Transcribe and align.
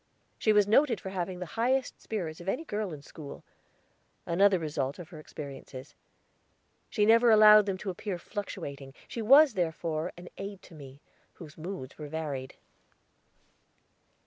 She 0.39 0.51
was 0.51 0.67
noted 0.67 0.99
for 0.99 1.11
having 1.11 1.37
the 1.37 1.45
highest 1.61 2.01
spirits 2.01 2.41
of 2.41 2.49
any 2.49 2.65
girl 2.65 2.91
in 2.91 3.03
school 3.03 3.43
another 4.25 4.57
result 4.57 4.97
of 4.97 5.09
her 5.09 5.19
experiences. 5.19 5.93
She 6.89 7.05
never 7.05 7.29
allowed 7.29 7.67
them 7.67 7.77
to 7.77 7.91
appear 7.91 8.17
fluctuating; 8.17 8.95
she 9.07 9.21
was, 9.21 9.53
therefore, 9.53 10.11
an 10.17 10.29
aid 10.39 10.63
to 10.63 10.73
me, 10.73 11.01
whose 11.33 11.55
moods 11.55 11.93
varied. 11.99 12.55